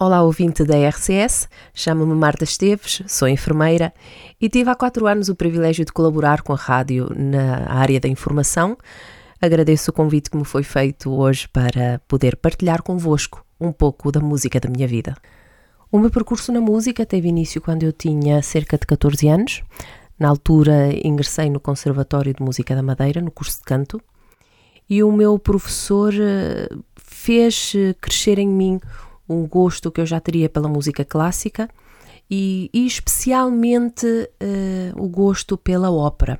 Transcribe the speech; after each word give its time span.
Olá, 0.00 0.22
ouvinte 0.22 0.62
da 0.62 0.76
RCS. 0.76 1.48
Chamo-me 1.74 2.14
Marta 2.14 2.44
Esteves, 2.44 3.02
sou 3.08 3.26
enfermeira 3.26 3.92
e 4.40 4.48
tive 4.48 4.70
há 4.70 4.76
quatro 4.76 5.08
anos 5.08 5.28
o 5.28 5.34
privilégio 5.34 5.84
de 5.84 5.92
colaborar 5.92 6.42
com 6.42 6.52
a 6.52 6.56
rádio 6.56 7.10
na 7.16 7.68
área 7.68 7.98
da 7.98 8.06
informação. 8.06 8.78
Agradeço 9.42 9.90
o 9.90 9.92
convite 9.92 10.30
que 10.30 10.36
me 10.36 10.44
foi 10.44 10.62
feito 10.62 11.10
hoje 11.10 11.48
para 11.48 12.00
poder 12.06 12.36
partilhar 12.36 12.80
convosco 12.80 13.44
um 13.60 13.72
pouco 13.72 14.12
da 14.12 14.20
música 14.20 14.60
da 14.60 14.68
minha 14.68 14.86
vida. 14.86 15.16
O 15.90 15.98
meu 15.98 16.12
percurso 16.12 16.52
na 16.52 16.60
música 16.60 17.04
teve 17.04 17.26
início 17.26 17.60
quando 17.60 17.82
eu 17.82 17.92
tinha 17.92 18.40
cerca 18.40 18.78
de 18.78 18.86
14 18.86 19.26
anos. 19.26 19.64
Na 20.16 20.28
altura, 20.28 20.90
ingressei 21.04 21.50
no 21.50 21.58
Conservatório 21.58 22.32
de 22.32 22.40
Música 22.40 22.72
da 22.72 22.84
Madeira, 22.84 23.20
no 23.20 23.32
curso 23.32 23.58
de 23.58 23.64
canto, 23.64 24.00
e 24.88 25.02
o 25.02 25.10
meu 25.10 25.40
professor 25.40 26.14
eh, 26.14 26.68
fez 26.94 27.72
eh, 27.74 27.96
crescer 28.00 28.38
em 28.38 28.48
mim 28.48 28.80
um 29.28 29.46
gosto 29.46 29.90
que 29.90 30.00
eu 30.00 30.06
já 30.06 30.20
teria 30.20 30.48
pela 30.48 30.68
música 30.68 31.04
clássica 31.04 31.68
e, 32.30 32.70
e 32.72 32.86
especialmente 32.86 34.06
uh, 34.06 35.02
o 35.02 35.08
gosto 35.08 35.56
pela 35.56 35.90
ópera. 35.90 36.38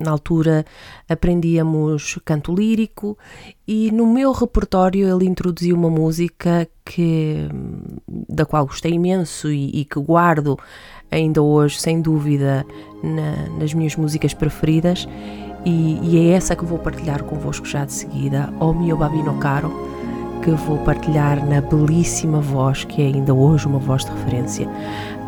Na 0.00 0.10
altura 0.10 0.64
aprendíamos 1.08 2.18
canto 2.24 2.52
lírico 2.52 3.16
e 3.66 3.92
no 3.92 4.12
meu 4.12 4.32
repertório 4.32 5.08
ele 5.08 5.28
introduziu 5.28 5.76
uma 5.76 5.88
música 5.88 6.68
que, 6.84 7.48
da 8.28 8.44
qual 8.44 8.66
gostei 8.66 8.92
imenso 8.92 9.52
e, 9.52 9.70
e 9.70 9.84
que 9.84 10.00
guardo 10.00 10.58
ainda 11.08 11.40
hoje, 11.40 11.80
sem 11.80 12.00
dúvida, 12.00 12.66
na, 13.04 13.56
nas 13.56 13.72
minhas 13.72 13.94
músicas 13.94 14.34
preferidas. 14.34 15.06
E, 15.64 15.98
e, 16.02 16.18
é 16.18 16.32
essa 16.32 16.56
que 16.56 16.64
vou 16.64 16.78
partilhar 16.78 17.22
convosco 17.22 17.64
já 17.64 17.84
de 17.84 17.92
seguida, 17.92 18.52
O 18.60 18.72
Mio 18.72 18.96
Babino 18.96 19.38
Caro 19.38 19.72
que 20.44 20.50
vou 20.50 20.76
partilhar 20.80 21.42
na 21.46 21.62
belíssima 21.62 22.38
voz, 22.38 22.84
que 22.84 23.00
é 23.00 23.06
ainda 23.06 23.32
hoje 23.32 23.66
uma 23.66 23.78
voz 23.78 24.04
de 24.04 24.10
referência, 24.10 24.68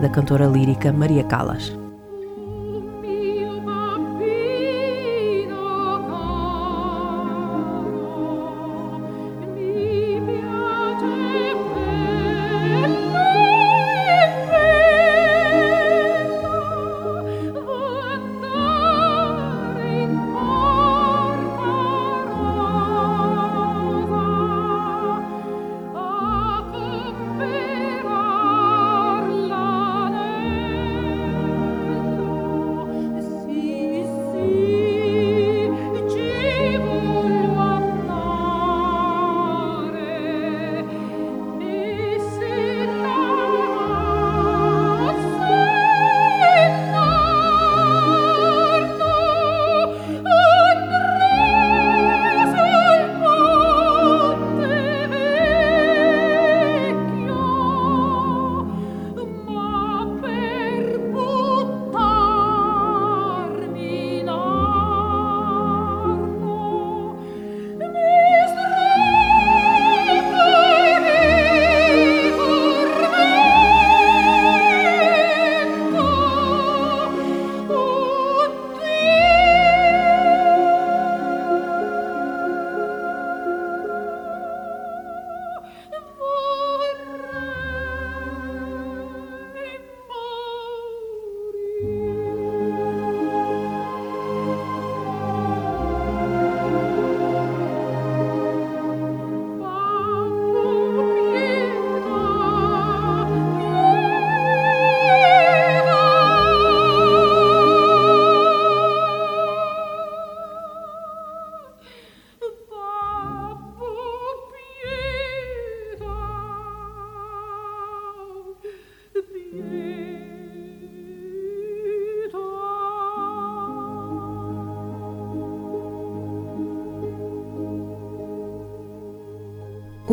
da 0.03 0.11
cantora 0.11 0.45
lírica 0.45 0.93
Maria 0.93 1.25
Callas. 1.25 1.86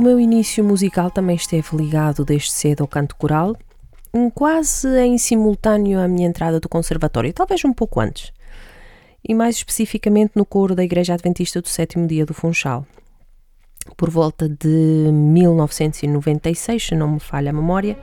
Meu 0.04 0.20
início 0.20 0.66
musical 0.66 1.10
também 1.10 1.38
esteve 1.38 1.78
ligado 1.78 2.26
desde 2.26 2.52
cedo 2.52 2.82
ao 2.82 2.88
canto 2.88 3.16
coral, 3.16 3.56
quase 4.36 5.00
em 5.00 5.18
simultâneo 5.18 5.98
à 5.98 6.10
minha 6.10 6.28
entrada 6.28 6.60
do 6.60 6.68
conservatório, 6.68 7.32
talvez 7.32 7.64
um 7.64 7.72
pouco 7.72 8.02
antes, 8.02 8.34
e 9.26 9.34
mais 9.34 9.56
especificamente 9.56 10.34
no 10.36 10.46
coro 10.46 10.76
da 10.76 10.84
Igreja 10.84 11.14
Adventista 11.14 11.62
do 11.62 11.70
Sétimo 11.70 12.06
Dia 12.06 12.26
do 12.26 12.34
Funchal. 12.34 12.86
Por 13.96 14.10
volta 14.10 14.50
de 14.50 15.10
1996, 15.10 16.88
se 16.88 16.96
não 16.96 17.14
me 17.14 17.20
falha 17.22 17.52
a 17.52 17.54
memória, 17.54 17.98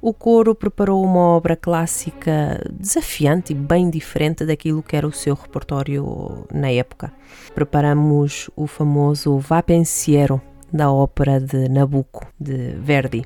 o 0.00 0.14
coro 0.14 0.54
preparou 0.54 1.02
uma 1.02 1.18
obra 1.18 1.56
clássica 1.56 2.62
desafiante 2.72 3.52
e 3.52 3.56
bem 3.56 3.90
diferente 3.90 4.46
daquilo 4.46 4.84
que 4.84 4.94
era 4.94 5.06
o 5.06 5.12
seu 5.12 5.34
repertório 5.34 6.46
na 6.52 6.70
época. 6.70 7.12
Preparamos 7.56 8.48
o 8.54 8.68
famoso 8.68 9.36
Va 9.38 9.62
Pensiero, 9.64 10.40
da 10.72 10.90
ópera 10.90 11.40
de 11.40 11.68
Nabucco, 11.68 12.26
de 12.38 12.74
Verdi. 12.78 13.24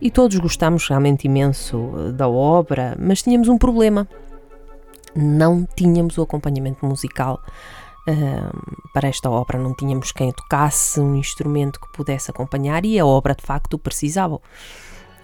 E 0.00 0.10
todos 0.10 0.36
gostámos 0.38 0.86
realmente 0.88 1.26
imenso 1.26 1.92
eh, 1.96 2.12
da 2.12 2.28
obra, 2.28 2.96
mas 2.98 3.22
tínhamos 3.22 3.48
um 3.48 3.56
problema. 3.56 4.06
Não 5.14 5.66
tínhamos 5.74 6.18
o 6.18 6.22
acompanhamento 6.22 6.84
musical 6.84 7.42
uh, 8.06 8.90
para 8.92 9.08
esta 9.08 9.30
obra, 9.30 9.58
não 9.58 9.74
tínhamos 9.74 10.12
quem 10.12 10.30
tocasse 10.30 11.00
um 11.00 11.16
instrumento 11.16 11.80
que 11.80 11.90
pudesse 11.92 12.30
acompanhar 12.30 12.84
e 12.84 12.98
a 12.98 13.06
obra 13.06 13.34
de 13.34 13.42
facto 13.42 13.78
precisava. 13.78 14.38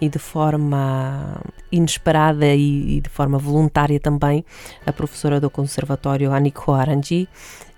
E 0.01 0.09
de 0.09 0.17
forma 0.17 1.39
inesperada 1.71 2.47
e, 2.47 2.97
e 2.97 3.01
de 3.01 3.09
forma 3.09 3.37
voluntária 3.37 3.99
também, 3.99 4.43
a 4.85 4.91
professora 4.91 5.39
do 5.39 5.49
Conservatório, 5.49 6.33
Aniko 6.33 6.71
Aranji, 6.71 7.29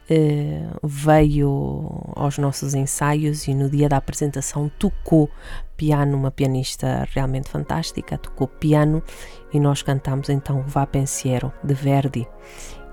Uh, 0.07 0.79
veio 0.83 2.13
aos 2.15 2.37
nossos 2.37 2.75
ensaios 2.75 3.47
e 3.47 3.55
no 3.55 3.67
dia 3.67 3.89
da 3.89 3.97
apresentação 3.97 4.69
tocou 4.77 5.29
piano, 5.75 6.15
uma 6.15 6.29
pianista 6.29 7.07
realmente 7.11 7.49
fantástica, 7.49 8.17
tocou 8.17 8.47
piano 8.47 9.01
e 9.51 9.59
nós 9.59 9.81
cantamos 9.81 10.29
então 10.29 10.61
Vá 10.61 10.85
Pensiero 10.85 11.51
de 11.63 11.73
Verdi. 11.73 12.27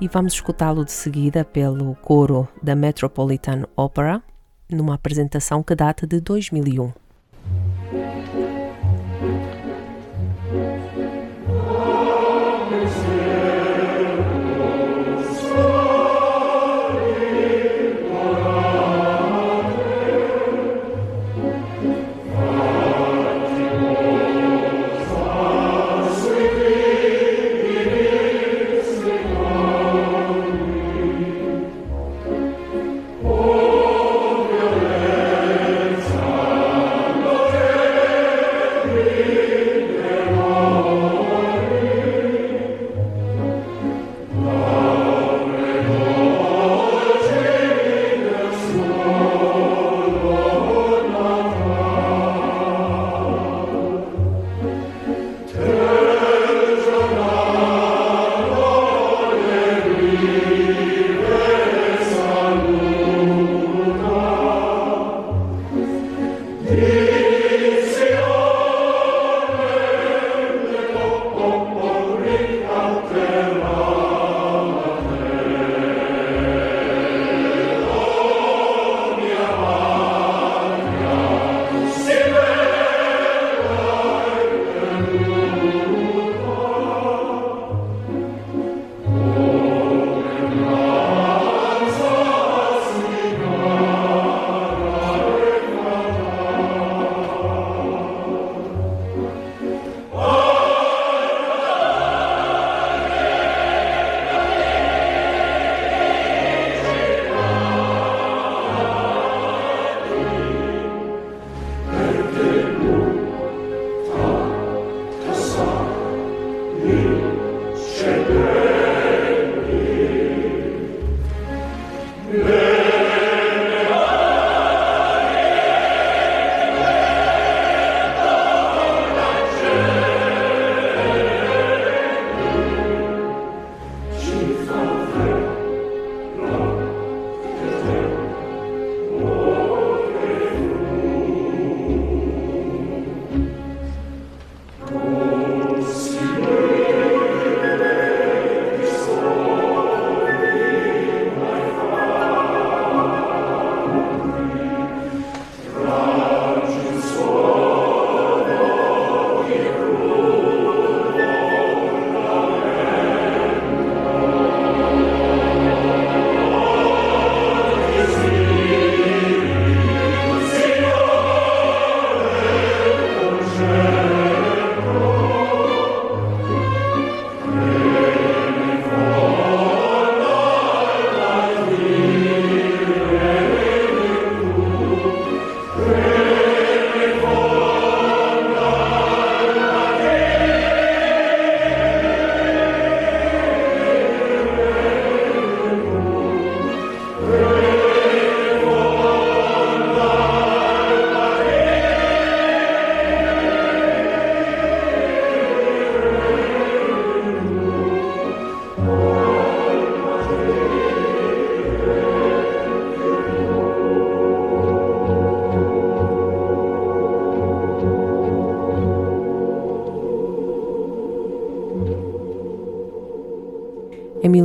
E 0.00 0.08
vamos 0.08 0.32
escutá-lo 0.32 0.84
de 0.84 0.92
seguida 0.92 1.44
pelo 1.44 1.94
coro 1.96 2.48
da 2.62 2.74
Metropolitan 2.74 3.64
Opera, 3.76 4.22
numa 4.70 4.94
apresentação 4.94 5.62
que 5.62 5.74
data 5.74 6.06
de 6.06 6.18
2001. 6.20 6.92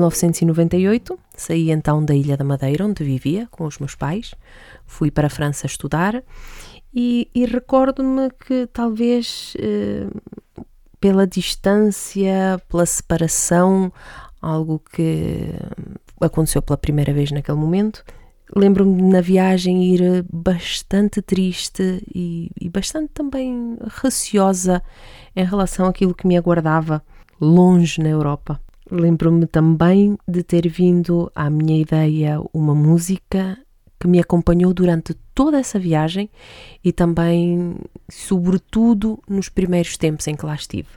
1998, 0.09 1.17
saí 1.35 1.71
então 1.71 2.03
da 2.03 2.15
Ilha 2.15 2.37
da 2.37 2.43
Madeira, 2.43 2.85
onde 2.85 3.03
vivia 3.03 3.47
com 3.51 3.65
os 3.65 3.77
meus 3.77 3.95
pais, 3.95 4.33
fui 4.85 5.11
para 5.11 5.27
a 5.27 5.29
França 5.29 5.65
estudar 5.65 6.23
e, 6.93 7.29
e 7.33 7.45
recordo-me 7.45 8.29
que 8.31 8.67
talvez 8.73 9.53
eh, 9.59 10.07
pela 10.99 11.27
distância, 11.27 12.61
pela 12.67 12.85
separação, 12.85 13.91
algo 14.41 14.81
que 14.91 15.53
aconteceu 16.19 16.61
pela 16.61 16.77
primeira 16.77 17.13
vez 17.13 17.31
naquele 17.31 17.57
momento, 17.57 18.03
lembro-me 18.55 19.01
na 19.01 19.21
viagem 19.21 19.83
ir 19.93 20.25
bastante 20.31 21.21
triste 21.21 22.03
e, 22.13 22.49
e 22.59 22.69
bastante 22.69 23.09
também 23.13 23.77
receosa 24.01 24.81
em 25.35 25.45
relação 25.45 25.85
àquilo 25.85 26.15
que 26.15 26.25
me 26.25 26.37
aguardava 26.37 27.03
longe 27.39 28.01
na 28.01 28.09
Europa. 28.09 28.59
Lembro-me 28.89 29.45
também 29.45 30.17
de 30.27 30.43
ter 30.43 30.67
vindo 30.69 31.29
à 31.35 31.49
minha 31.49 31.79
ideia 31.79 32.39
uma 32.53 32.73
música 32.73 33.57
que 33.99 34.07
me 34.07 34.19
acompanhou 34.19 34.73
durante 34.73 35.13
toda 35.33 35.59
essa 35.59 35.77
viagem 35.77 36.29
e 36.83 36.93
também, 36.93 37.75
sobretudo, 38.09 39.19
nos 39.27 39.49
primeiros 39.49 39.97
tempos 39.97 40.27
em 40.27 40.35
que 40.35 40.45
lá 40.45 40.55
estive. 40.55 40.87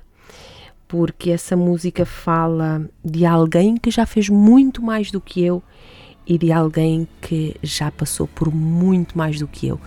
Porque 0.86 1.30
essa 1.30 1.56
música 1.56 2.06
fala 2.06 2.88
de 3.04 3.26
alguém 3.26 3.76
que 3.76 3.90
já 3.90 4.06
fez 4.06 4.28
muito 4.28 4.82
mais 4.82 5.10
do 5.10 5.20
que 5.20 5.42
eu 5.42 5.62
e 6.26 6.38
de 6.38 6.52
alguém 6.52 7.08
que 7.20 7.56
já 7.60 7.90
passou 7.90 8.28
por 8.28 8.54
muito 8.54 9.18
mais 9.18 9.38
do 9.38 9.48
que 9.48 9.66
eu. 9.66 9.80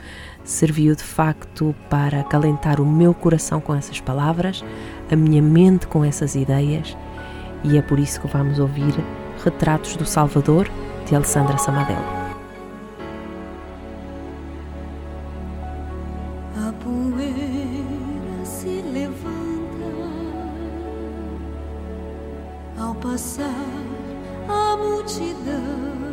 Serviu 0.44 0.94
de 0.94 1.04
facto 1.04 1.74
para 1.90 2.20
acalentar 2.20 2.82
o 2.82 2.86
meu 2.86 3.14
coração 3.14 3.62
com 3.62 3.74
essas 3.74 4.02
palavras, 4.02 4.64
a 5.10 5.16
minha 5.16 5.42
mente 5.42 5.88
com 5.88 6.04
essas 6.04 6.36
ideias 6.36 6.98
e 7.64 7.78
é 7.78 7.82
por 7.82 8.00
isso 8.00 8.20
que 8.20 8.28
vamos 8.28 8.60
ouvir 8.60 8.94
Retratos 9.44 9.96
do 9.96 10.06
Salvador, 10.06 10.70
de 11.06 11.16
Alessandra 11.16 11.58
Samadel. 11.58 12.02
A 16.56 16.74
poeira 16.84 18.46
se 18.46 18.82
levanta 18.94 19.24
ao 22.80 22.96
passar 22.96 23.50
a 24.48 24.78
multidão. 24.78 26.04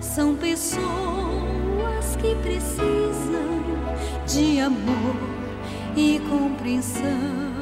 São 0.00 0.34
pessoas 0.36 2.16
que 2.20 2.34
precisam 2.36 2.88
de 4.26 4.60
amor 4.60 5.16
e 5.96 6.20
compreensão. 6.28 7.57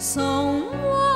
Só 0.00 1.09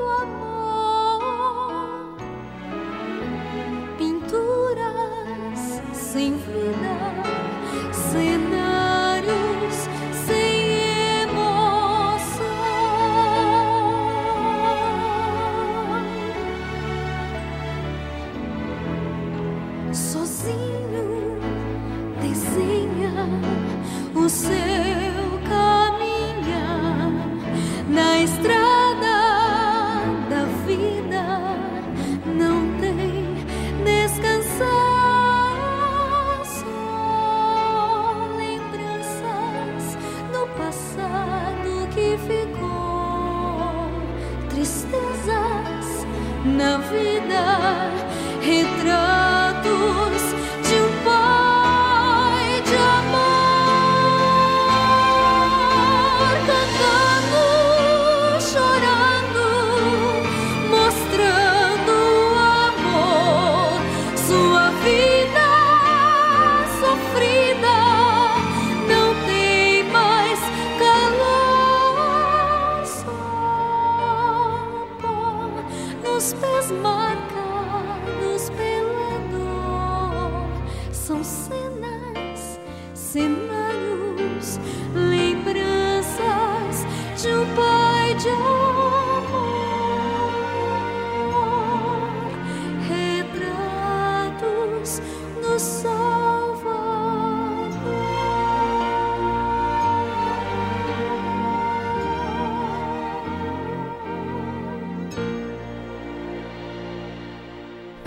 muito 0.00 0.22
amou. 0.22 0.49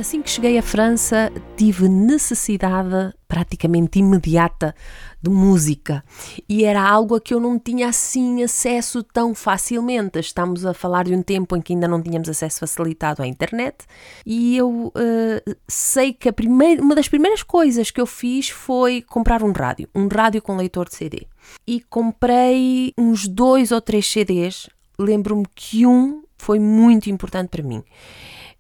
Assim 0.04 0.22
que 0.22 0.30
cheguei 0.30 0.58
à 0.58 0.62
França, 0.62 1.32
tive 1.56 1.88
necessidade 1.88 3.16
praticamente 3.26 4.00
imediata 4.00 4.76
de 5.22 5.30
música 5.30 6.04
e 6.48 6.66
era 6.66 6.84
algo 6.84 7.16
a 7.16 7.22
que 7.22 7.34
eu 7.34 7.40
não 7.40 7.58
tinha 7.58 7.88
assim 7.88 8.44
acesso 8.44 9.02
tão 9.02 9.34
facilmente. 9.34 10.20
Estamos 10.20 10.66
a 10.66 10.74
falar 10.74 11.06
de 11.06 11.16
um 11.16 11.22
tempo 11.22 11.56
em 11.56 11.62
que 11.62 11.72
ainda 11.72 11.88
não 11.88 12.04
tínhamos 12.04 12.28
acesso 12.28 12.60
facilitado 12.60 13.24
à 13.24 13.28
internet 13.28 13.86
e 14.26 14.58
eu 14.58 14.88
uh, 14.88 15.56
sei 15.70 16.12
que 16.12 16.28
a 16.28 16.34
primeira, 16.34 16.82
uma 16.82 16.96
das 16.96 17.08
primeiras 17.08 17.42
coisas 17.42 17.90
que 17.90 18.02
eu 18.02 18.06
fiz 18.06 18.50
foi 18.50 19.02
comprar 19.04 19.42
um 19.42 19.54
rádio, 19.54 19.88
um 19.96 20.10
rádio 20.10 20.42
com 20.42 20.58
leitor 20.58 20.90
de 20.90 20.96
CD. 20.96 21.28
E 21.66 21.80
comprei 21.80 22.92
uns 22.98 23.26
dois 23.26 23.72
ou 23.72 23.80
três 23.80 24.06
CDs. 24.06 24.70
Lembro-me 25.00 25.46
que 25.56 25.88
um 25.88 26.24
foi 26.38 26.60
muito 26.60 27.10
importante 27.10 27.48
para 27.48 27.64
mim 27.64 27.82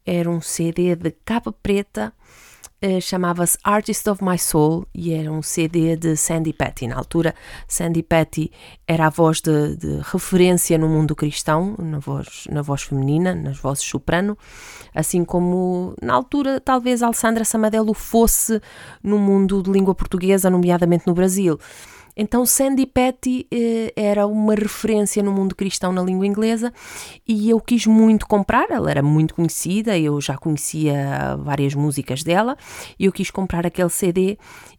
era 0.05 0.29
um 0.29 0.41
CD 0.41 0.95
de 0.95 1.11
capa 1.23 1.51
preta, 1.51 2.13
uh, 2.83 3.01
chamava-se 3.01 3.57
Artist 3.63 4.07
of 4.07 4.23
My 4.23 4.37
Soul 4.37 4.85
e 4.93 5.13
era 5.13 5.31
um 5.31 5.41
CD 5.41 5.95
de 5.95 6.15
Sandy 6.15 6.53
Patty. 6.53 6.87
Na 6.87 6.97
altura, 6.97 7.33
Sandy 7.67 8.03
Patty 8.03 8.51
era 8.87 9.07
a 9.07 9.09
voz 9.09 9.41
de, 9.41 9.75
de 9.77 10.01
referência 10.03 10.77
no 10.77 10.89
mundo 10.89 11.15
cristão, 11.15 11.75
na 11.79 11.99
voz, 11.99 12.45
na 12.49 12.61
voz 12.61 12.83
feminina, 12.83 13.33
nas 13.33 13.57
vozes 13.57 13.83
soprano, 13.83 14.37
assim 14.93 15.23
como 15.23 15.95
na 16.01 16.13
altura 16.13 16.59
talvez 16.59 17.01
Alessandra 17.01 17.45
Samadelo 17.45 17.93
fosse 17.93 18.61
no 19.01 19.17
mundo 19.17 19.63
de 19.63 19.71
língua 19.71 19.95
portuguesa, 19.95 20.49
nomeadamente 20.49 21.07
no 21.07 21.13
Brasil. 21.13 21.59
Então 22.15 22.45
Sandy 22.45 22.85
Patty 22.85 23.47
eh, 23.51 23.93
era 23.95 24.27
uma 24.27 24.53
referência 24.53 25.23
no 25.23 25.31
mundo 25.31 25.55
cristão 25.55 25.91
na 25.91 26.01
língua 26.01 26.27
inglesa 26.27 26.71
e 27.27 27.49
eu 27.49 27.59
quis 27.59 27.85
muito 27.85 28.27
comprar, 28.27 28.69
ela 28.69 28.89
era 28.89 29.01
muito 29.01 29.35
conhecida, 29.35 29.97
eu 29.97 30.21
já 30.21 30.37
conhecia 30.37 31.35
várias 31.37 31.73
músicas 31.73 32.23
dela 32.23 32.55
e 32.99 33.05
eu 33.05 33.11
quis 33.11 33.31
comprar 33.31 33.65
aquele 33.65 33.89
CD 33.89 34.37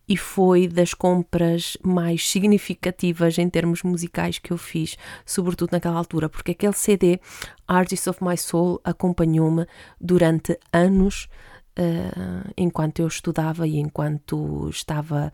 e 0.09 0.17
foi 0.17 0.69
das 0.69 0.93
compras 0.93 1.76
mais 1.83 2.29
significativas 2.29 3.38
em 3.38 3.49
termos 3.49 3.83
musicais 3.83 4.38
que 4.38 4.53
eu 4.53 4.59
fiz, 4.59 4.97
sobretudo 5.25 5.73
naquela 5.73 5.97
altura, 5.97 6.29
porque 6.29 6.53
aquele 6.53 6.75
CD, 6.75 7.19
Artist 7.67 8.09
of 8.09 8.23
My 8.23 8.37
Soul, 8.37 8.81
acompanhou-me 8.85 9.67
durante 10.00 10.59
anos 10.73 11.29
Uh, 11.76 12.52
enquanto 12.57 13.00
eu 13.00 13.09
estudava 13.09 13.66
e 13.66 13.78
enquanto 13.78 14.69
estava 14.69 15.33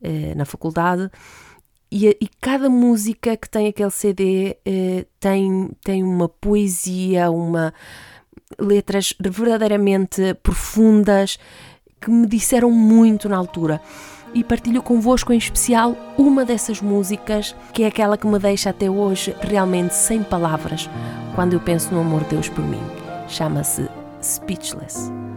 uh, 0.00 0.36
na 0.36 0.46
faculdade. 0.46 1.10
E, 1.90 2.08
e, 2.08 2.28
cada 2.40 2.70
música 2.70 3.36
que 3.36 3.46
tem 3.46 3.68
aquele 3.68 3.90
CD 3.90 4.56
uh, 4.66 5.06
tem, 5.20 5.70
tem 5.84 6.02
uma 6.02 6.30
poesia, 6.30 7.30
uma 7.30 7.74
letras 8.58 9.14
verdadeiramente 9.20 10.34
profundas 10.42 11.38
que 12.00 12.10
me 12.10 12.26
disseram 12.26 12.70
muito 12.70 13.28
na 13.28 13.36
altura. 13.36 13.80
E 14.34 14.42
partilho 14.42 14.82
convosco 14.82 15.32
em 15.32 15.36
especial 15.36 15.94
uma 16.16 16.44
dessas 16.44 16.80
músicas, 16.80 17.54
que 17.72 17.82
é 17.82 17.86
aquela 17.86 18.16
que 18.16 18.26
me 18.26 18.38
deixa 18.38 18.70
até 18.70 18.90
hoje 18.90 19.36
realmente 19.40 19.94
sem 19.94 20.22
palavras 20.22 20.88
quando 21.34 21.52
eu 21.52 21.60
penso 21.60 21.92
no 21.92 22.00
amor 22.00 22.22
de 22.24 22.30
Deus 22.30 22.48
por 22.48 22.64
mim. 22.64 22.80
Chama-se 23.28 23.88
Speechless. 24.22 25.31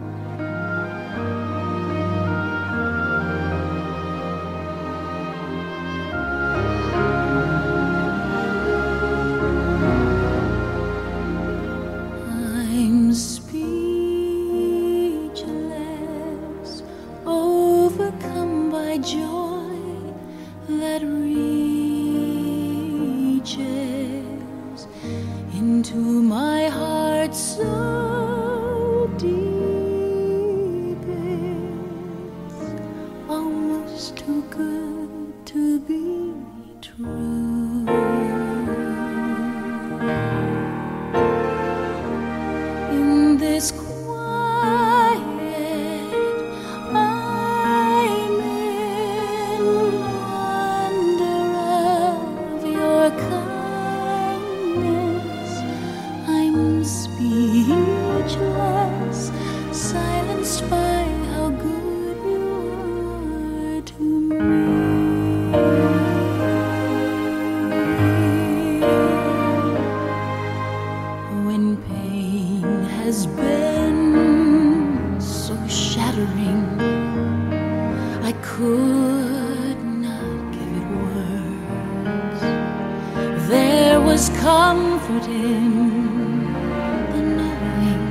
Was 84.16 84.30
comfort 84.30 85.28
in 85.28 85.72
the 87.12 87.22
knowing 87.38 88.04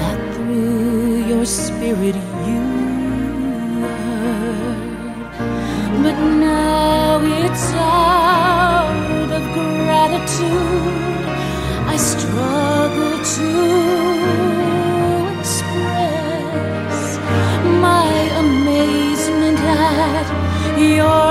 that 0.00 0.18
through 0.34 1.16
your 1.30 1.44
spirit 1.44 2.16
you 2.48 2.62
heard. 3.82 5.32
But 6.02 6.16
now 6.48 7.20
it's 7.42 7.66
out 7.74 9.30
of 9.38 9.42
gratitude 9.58 11.26
I 11.94 11.96
struggle 11.98 13.16
to 13.36 13.50
express 15.40 16.98
my 17.88 18.12
amazement 18.46 19.58
at 19.60 20.26
your 20.94 21.27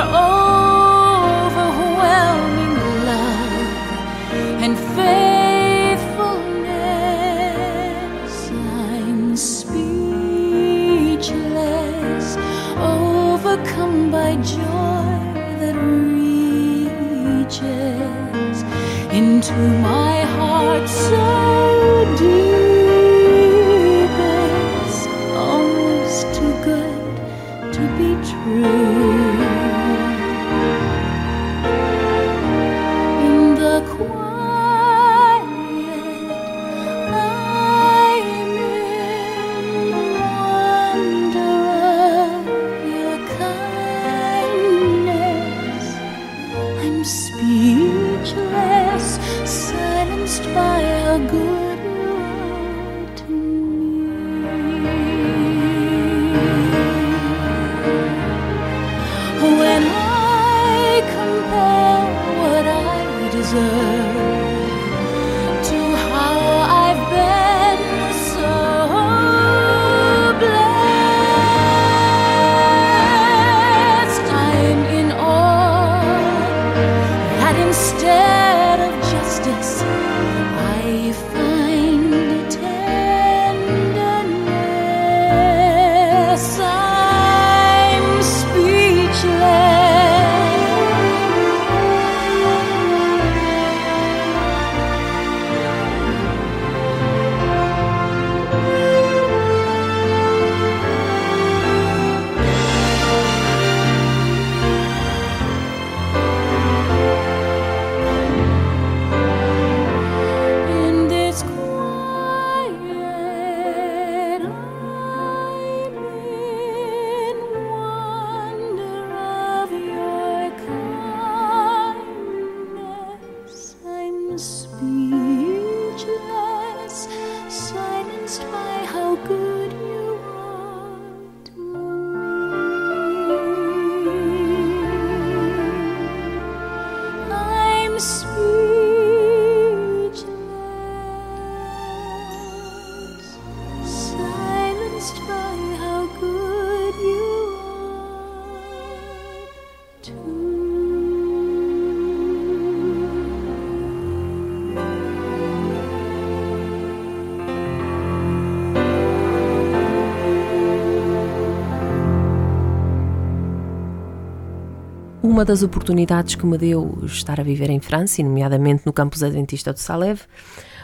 Uma 165.38 165.46
das 165.46 165.62
oportunidades 165.62 166.34
que 166.34 166.48
me 166.48 166.58
deu 166.58 166.98
estar 167.06 167.40
a 167.40 167.44
viver 167.44 167.70
em 167.70 167.80
França, 167.80 168.20
e 168.20 168.24
nomeadamente 168.24 168.88
no 168.88 168.92
campus 168.92 169.22
adventista 169.22 169.72
de 169.72 169.80
Salève, 169.80 170.22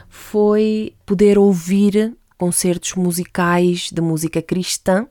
foi 0.08 0.94
poder 1.08 1.40
ouvir 1.40 2.16
concertos 2.38 2.94
musicais 2.94 3.90
de 3.92 4.00
música 4.00 4.44
cristã 4.44 5.08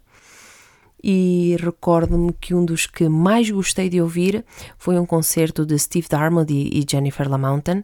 e 1.02 1.56
recordo-me 1.58 2.32
que 2.34 2.54
um 2.54 2.64
dos 2.64 2.86
que 2.86 3.08
mais 3.08 3.50
gostei 3.50 3.88
de 3.88 4.00
ouvir 4.00 4.44
foi 4.78 4.96
um 4.96 5.04
concerto 5.04 5.66
de 5.66 5.76
Steve 5.76 6.06
Darmody 6.08 6.70
e 6.72 6.86
Jennifer 6.88 7.28
LaMountain. 7.28 7.82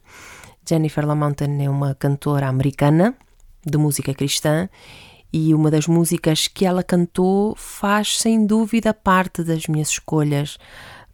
Jennifer 0.64 1.04
LaMountain 1.04 1.64
é 1.64 1.68
uma 1.68 1.92
cantora 1.92 2.46
americana 2.46 3.16
de 3.66 3.76
música 3.76 4.14
cristã 4.14 4.68
e 5.32 5.52
uma 5.52 5.72
das 5.72 5.88
músicas 5.88 6.46
que 6.46 6.64
ela 6.64 6.84
cantou 6.84 7.56
faz 7.56 8.20
sem 8.20 8.46
dúvida 8.46 8.94
parte 8.94 9.42
das 9.42 9.66
minhas 9.66 9.88
escolhas 9.88 10.56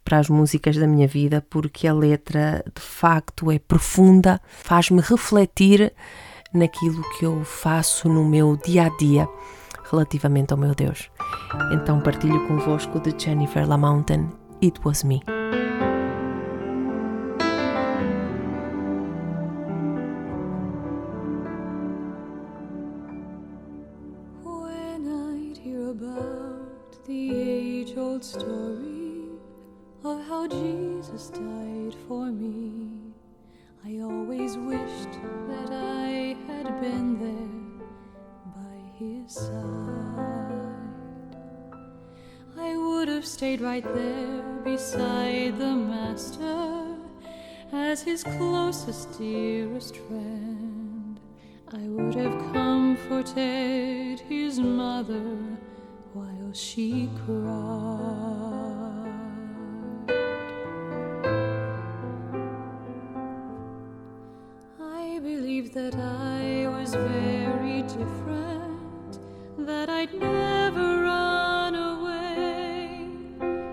para 0.04 0.18
as 0.18 0.28
músicas 0.28 0.76
da 0.76 0.86
minha 0.86 1.08
vida, 1.08 1.44
porque 1.48 1.88
a 1.88 1.94
letra 1.94 2.62
de 2.74 2.82
facto 2.82 3.50
é 3.50 3.58
profunda, 3.58 4.40
faz-me 4.48 5.00
refletir 5.00 5.92
naquilo 6.52 7.02
que 7.18 7.24
eu 7.24 7.44
faço 7.44 8.08
no 8.08 8.24
meu 8.24 8.56
dia 8.56 8.86
a 8.86 8.96
dia 8.96 9.28
relativamente 9.90 10.52
ao 10.52 10.58
meu 10.58 10.74
Deus. 10.74 11.10
Então 11.72 12.00
partilho 12.00 12.46
convosco 12.46 13.00
de 13.00 13.14
Jennifer 13.16 13.68
LaMountain, 13.68 14.28
It 14.62 14.80
Was 14.84 15.02
Me. 15.02 15.43
Been 36.84 37.18
there 37.18 37.86
by 38.54 38.76
his 38.98 39.34
side. 39.34 40.66
I 42.58 42.76
would 42.76 43.08
have 43.08 43.24
stayed 43.24 43.62
right 43.62 43.86
there 43.94 44.42
beside 44.62 45.56
the 45.58 45.74
Master 45.74 46.98
as 47.72 48.02
his 48.02 48.22
closest, 48.22 49.18
dearest 49.18 49.96
friend. 49.96 51.18
I 51.72 51.84
would 51.88 52.14
have 52.16 52.36
comforted 52.52 54.20
his 54.20 54.60
mother 54.60 55.38
while 56.12 56.52
she 56.52 57.08
cried. 57.24 58.83
believed 65.24 65.72
that 65.72 65.94
I 65.94 66.68
was 66.68 66.94
very 66.94 67.80
different, 67.80 69.18
that 69.56 69.88
I'd 69.88 70.12
never 70.12 71.00
run 71.00 71.74
away. 71.74 73.08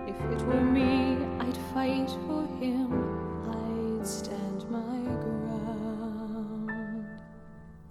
If 0.07 0.15
it 0.31 0.41
were 0.47 0.61
me, 0.61 1.17
I'd 1.41 1.57
fight 1.73 2.09
for 2.25 2.47
him, 2.61 2.87
I'd 3.51 4.07
stand 4.07 4.63
my 4.69 5.01
ground. 5.25 7.05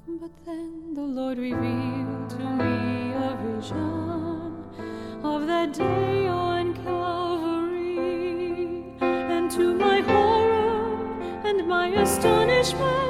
But 0.09 0.33
then 0.47 0.95
the 0.95 1.03
Lord 1.03 1.37
revealed 1.37 2.31
to 2.31 2.39
me 2.63 3.13
a 3.13 3.37
vision 3.45 4.65
of 5.23 5.47
that 5.47 5.75
day 5.75 6.29
on 6.29 6.73
Calvary, 6.83 8.15
and 9.03 9.51
to 9.51 9.75
my 9.75 10.01
horror 10.01 10.97
and 11.45 11.69
my 11.69 11.89
astonishment. 11.89 13.10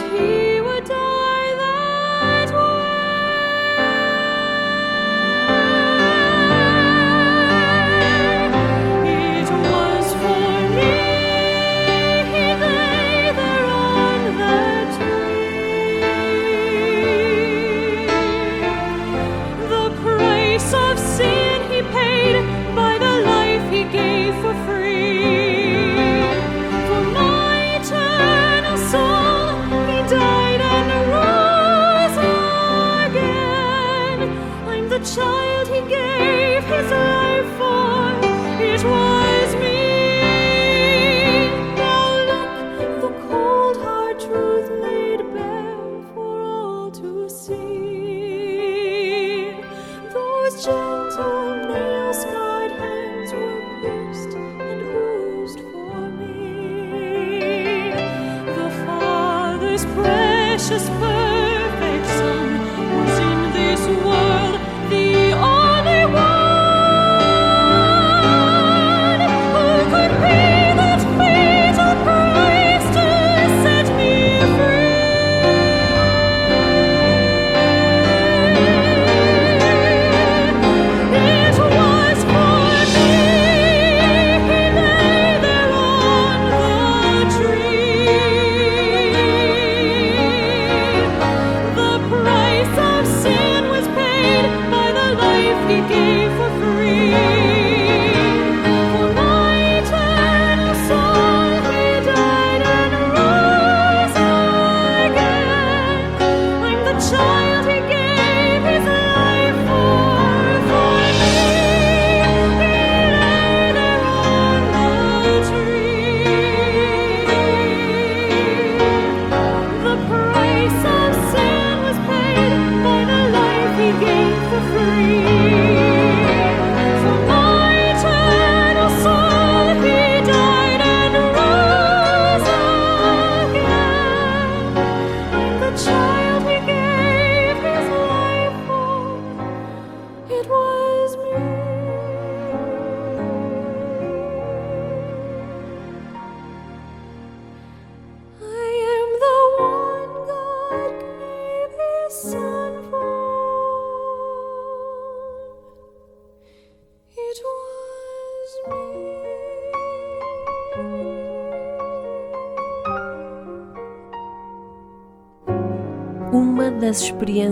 he 0.00 0.31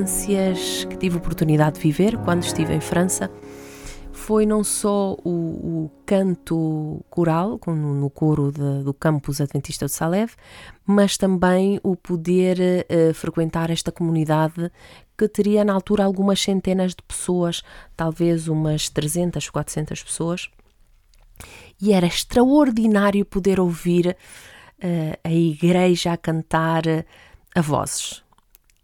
experiências 0.01 0.85
que 0.85 0.97
tive 0.97 1.17
oportunidade 1.19 1.77
de 1.77 1.83
viver 1.83 2.17
quando 2.19 2.43
estive 2.43 2.73
em 2.73 2.81
França 2.81 3.31
foi 4.13 4.47
não 4.47 4.63
só 4.63 5.17
o, 5.25 5.31
o 5.31 5.91
canto 6.07 7.05
coral, 7.11 7.59
no, 7.67 7.95
no 7.95 8.11
coro 8.11 8.53
de, 8.53 8.85
do 8.85 8.95
campus 8.95 9.41
adventista 9.41 9.87
de 9.87 9.93
Saleve, 9.93 10.35
mas 10.87 11.17
também 11.17 11.81
o 11.83 11.97
poder 11.97 12.59
uh, 12.61 13.15
frequentar 13.15 13.71
esta 13.71 13.91
comunidade 13.91 14.71
que 15.19 15.29
teria 15.29 15.65
na 15.65 15.73
altura 15.73 16.05
algumas 16.05 16.41
centenas 16.41 16.95
de 16.95 17.03
pessoas, 17.03 17.63
talvez 17.97 18.47
umas 18.47 18.89
300, 18.89 19.51
400 19.51 20.03
pessoas. 20.03 20.51
E 21.81 21.93
era 21.93 22.07
extraordinário 22.07 23.25
poder 23.25 23.59
ouvir 23.59 24.17
uh, 24.83 25.19
a 25.25 25.33
igreja 25.33 26.13
a 26.13 26.17
cantar 26.17 26.87
eh, 26.87 27.05
a 27.55 27.61
vozes 27.61 28.23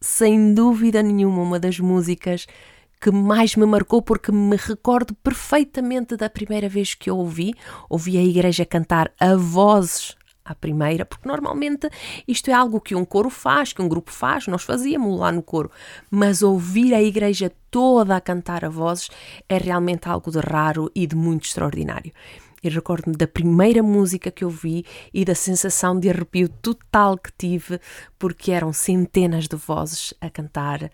sem 0.00 0.54
dúvida 0.54 1.02
nenhuma, 1.02 1.42
uma 1.42 1.58
das 1.58 1.78
músicas 1.78 2.46
que 3.00 3.10
mais 3.10 3.56
me 3.56 3.66
marcou 3.66 4.00
porque 4.02 4.32
me 4.32 4.56
recordo 4.56 5.14
perfeitamente 5.14 6.16
da 6.16 6.30
primeira 6.30 6.68
vez 6.68 6.94
que 6.94 7.10
eu 7.10 7.18
ouvi. 7.18 7.54
Ouvi 7.88 8.16
a 8.16 8.22
igreja 8.22 8.64
cantar 8.64 9.12
a 9.20 9.36
vozes 9.36 10.16
à 10.44 10.54
primeira, 10.54 11.04
porque 11.04 11.28
normalmente 11.28 11.90
isto 12.26 12.50
é 12.50 12.54
algo 12.54 12.80
que 12.80 12.94
um 12.94 13.04
coro 13.04 13.28
faz, 13.28 13.72
que 13.72 13.82
um 13.82 13.88
grupo 13.88 14.12
faz, 14.12 14.46
nós 14.46 14.62
fazíamos 14.62 15.18
lá 15.18 15.32
no 15.32 15.42
coro, 15.42 15.70
mas 16.10 16.42
ouvir 16.42 16.94
a 16.94 17.02
igreja 17.02 17.52
toda 17.70 18.16
a 18.16 18.20
cantar 18.20 18.64
a 18.64 18.68
vozes 18.68 19.08
é 19.48 19.58
realmente 19.58 20.08
algo 20.08 20.30
de 20.30 20.38
raro 20.38 20.90
e 20.94 21.06
de 21.06 21.16
muito 21.16 21.46
extraordinário. 21.46 22.12
E 22.66 22.70
recordo-me 22.70 23.16
da 23.16 23.26
primeira 23.26 23.82
música 23.82 24.30
que 24.30 24.44
eu 24.44 24.50
vi 24.50 24.84
e 25.12 25.24
da 25.24 25.34
sensação 25.34 25.98
de 25.98 26.10
arrepio 26.10 26.48
total 26.48 27.16
que 27.16 27.30
tive, 27.36 27.80
porque 28.18 28.50
eram 28.50 28.72
centenas 28.72 29.46
de 29.46 29.56
vozes 29.56 30.12
a 30.20 30.28
cantar 30.28 30.90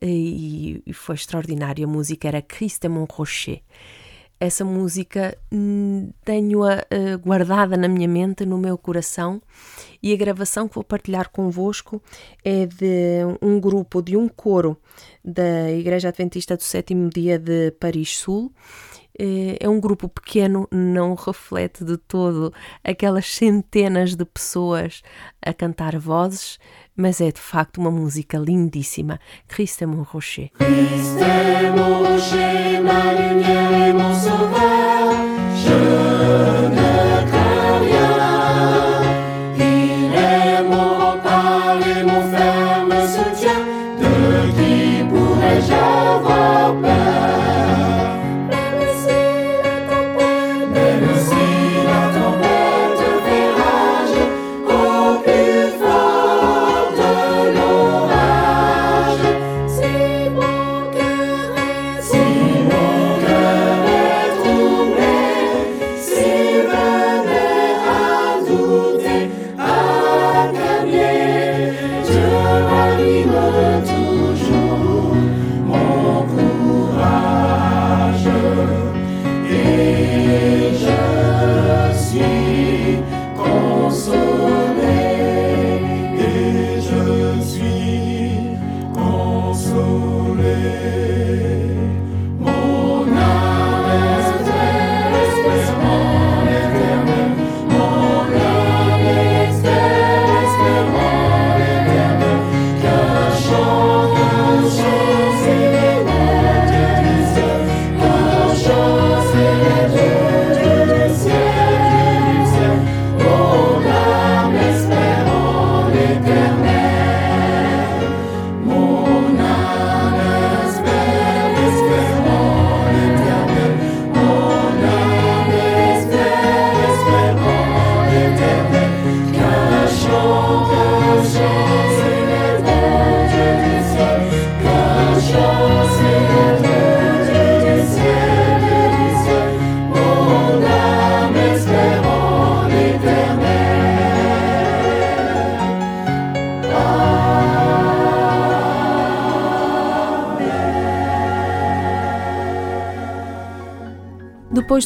e, 0.00 0.82
e 0.86 0.92
foi 0.92 1.14
extraordinário. 1.14 1.84
A 1.84 1.90
música 1.90 2.28
era 2.28 2.42
Christ 2.42 2.82
de 2.82 2.88
Montrocher 2.88 3.62
essa 4.38 4.64
música 4.64 5.36
hum, 5.50 6.10
tenho-a 6.24 6.84
uh, 6.92 7.18
guardada 7.18 7.76
na 7.76 7.88
minha 7.88 8.06
mente, 8.06 8.44
no 8.44 8.58
meu 8.58 8.76
coração, 8.76 9.40
e 10.02 10.12
a 10.12 10.16
gravação 10.16 10.68
que 10.68 10.74
vou 10.74 10.84
partilhar 10.84 11.30
convosco 11.30 12.02
é 12.44 12.66
de 12.66 13.24
um 13.40 13.58
grupo, 13.58 14.02
de 14.02 14.16
um 14.16 14.28
coro 14.28 14.76
da 15.24 15.70
Igreja 15.70 16.08
Adventista 16.08 16.56
do 16.56 16.62
Sétimo 16.62 17.08
Dia 17.08 17.38
de 17.38 17.70
Paris 17.72 18.18
Sul. 18.18 18.52
Eh, 19.18 19.56
é 19.60 19.68
um 19.68 19.80
grupo 19.80 20.08
pequeno, 20.08 20.68
não 20.70 21.14
reflete 21.14 21.84
de 21.84 21.96
todo 21.96 22.52
aquelas 22.84 23.26
centenas 23.34 24.14
de 24.14 24.24
pessoas 24.24 25.02
a 25.40 25.52
cantar 25.54 25.98
vozes, 25.98 26.58
mas 26.94 27.20
é 27.20 27.30
de 27.30 27.40
facto 27.40 27.78
uma 27.78 27.90
música 27.90 28.38
lindíssima. 28.38 29.18
Christ 29.48 29.82
est 29.82 29.86
mon 29.86 30.02
rocher. 30.02 30.50
Mon 31.76 32.04
rocher, 32.04 32.82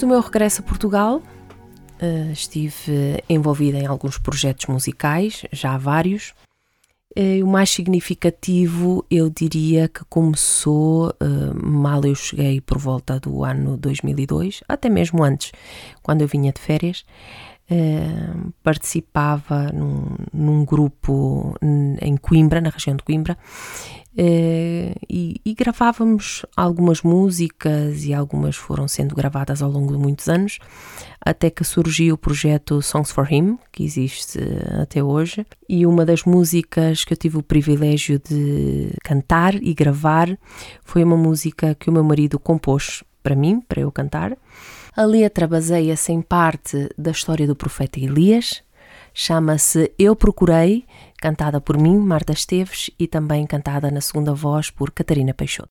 Depois 0.01 0.13
do 0.13 0.15
meu 0.15 0.21
regresso 0.23 0.63
a 0.63 0.65
Portugal, 0.65 1.23
eh, 1.99 2.31
estive 2.33 3.23
envolvida 3.29 3.77
em 3.77 3.85
alguns 3.85 4.17
projetos 4.17 4.65
musicais, 4.65 5.43
já 5.53 5.77
vários. 5.77 6.33
Eh, 7.15 7.45
o 7.45 7.47
mais 7.47 7.69
significativo, 7.69 9.05
eu 9.11 9.29
diria 9.29 9.89
que 9.89 10.03
começou 10.09 11.11
eh, 11.21 11.53
mal 11.55 12.03
eu 12.03 12.15
cheguei 12.15 12.63
por 12.63 12.79
volta 12.79 13.21
do 13.21 13.45
ano 13.45 13.77
2002, 13.77 14.63
até 14.67 14.89
mesmo 14.89 15.23
antes, 15.23 15.53
quando 16.03 16.23
eu 16.23 16.29
vinha 16.29 16.51
de 16.51 16.63
férias. 16.63 17.05
Participava 18.63 19.71
num, 19.73 20.17
num 20.33 20.65
grupo 20.65 21.55
em 22.01 22.17
Coimbra, 22.17 22.61
na 22.61 22.71
região 22.71 22.97
de 22.97 23.03
Coimbra, 23.03 23.37
eh, 24.17 24.93
e, 25.09 25.41
e 25.45 25.55
gravávamos 25.55 26.45
algumas 26.57 27.03
músicas 27.03 28.05
e 28.05 28.13
algumas 28.13 28.57
foram 28.57 28.89
sendo 28.89 29.15
gravadas 29.15 29.63
ao 29.63 29.71
longo 29.71 29.93
de 29.93 29.99
muitos 29.99 30.29
anos, 30.29 30.59
até 31.25 31.49
que 31.49 31.63
surgiu 31.63 32.17
o 32.17 32.19
projeto 32.19 32.83
Songs 32.83 33.13
for 33.13 33.33
Him, 33.33 33.57
que 33.71 33.85
existe 33.85 34.41
até 34.83 35.03
hoje, 35.03 35.47
e 35.69 35.87
uma 35.87 36.05
das 36.05 36.25
músicas 36.25 37.05
que 37.05 37.13
eu 37.13 37.17
tive 37.17 37.39
o 37.39 37.43
privilégio 37.43 38.19
de 38.19 38.91
cantar 39.05 39.55
e 39.55 39.73
gravar 39.75 40.37
foi 40.85 41.05
uma 41.05 41.17
música 41.17 41.75
que 41.77 41.89
o 41.89 41.93
meu 41.93 42.03
marido 42.03 42.39
compôs 42.39 43.05
para 43.23 43.37
mim, 43.37 43.61
para 43.61 43.81
eu 43.81 43.93
cantar. 43.93 44.37
A 44.97 45.05
letra 45.05 45.47
baseia-se 45.47 46.13
em 46.13 46.21
parte 46.21 46.89
da 46.99 47.13
história 47.13 47.47
do 47.47 47.55
profeta 47.55 48.01
Elias, 48.01 48.63
chama-se 49.15 49.93
Eu 49.99 50.17
Procurei, 50.17 50.85
cantada 51.21 51.61
por 51.61 51.79
mim, 51.79 51.97
Marta 51.99 52.33
Esteves, 52.33 52.91
e 52.99 53.07
também 53.07 53.47
cantada 53.47 53.91
na 53.91 54.01
segunda 54.01 54.35
voz 54.35 54.71
por 54.71 54.91
Catarina 54.91 55.33
Peixoto. 55.33 55.71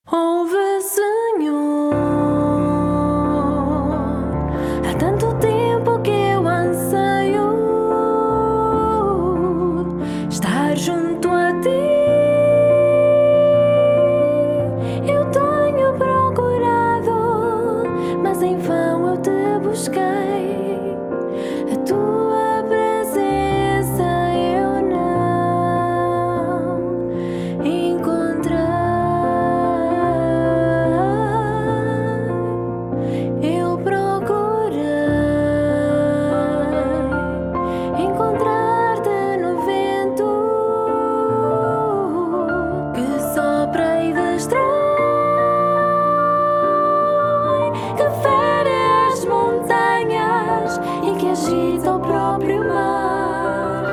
Próprio 52.30 52.64
mar. 52.68 53.84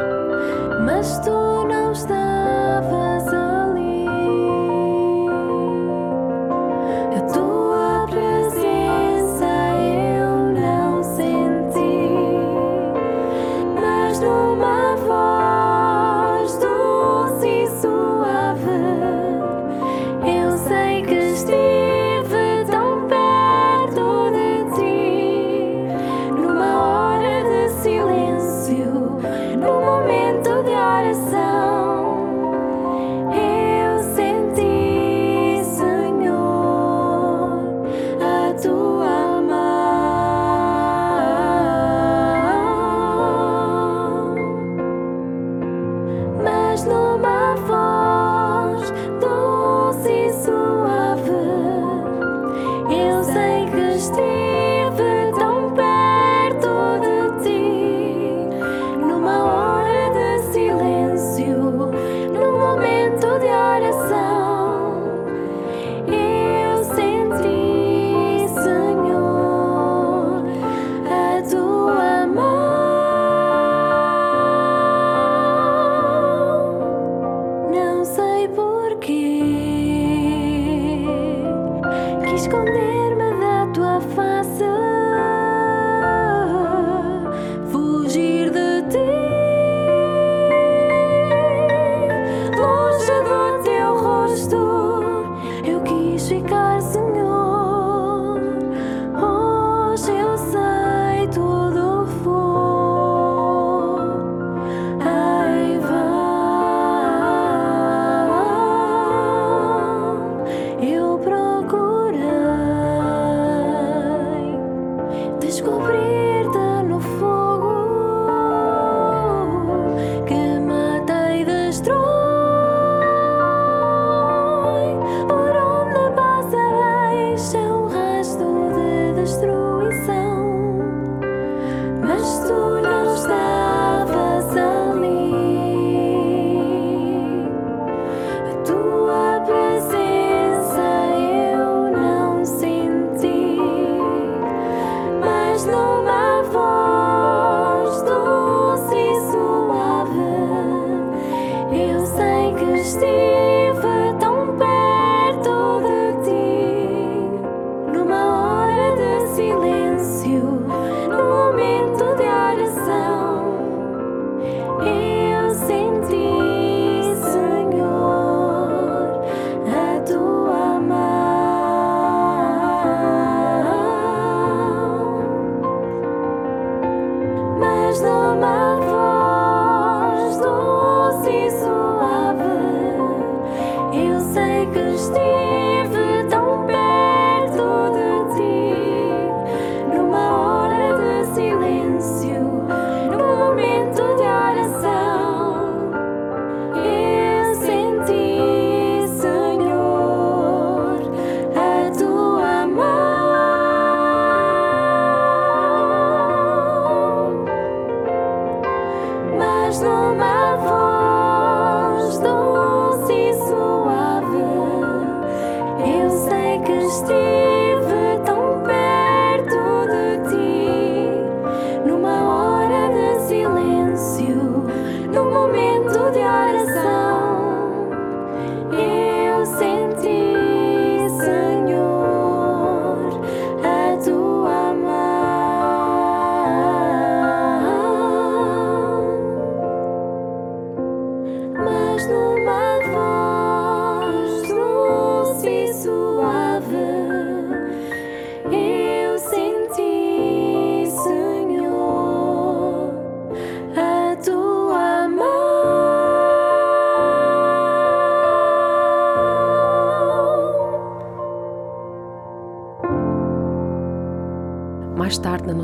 Mas 0.85 1.19
tu 1.21 1.56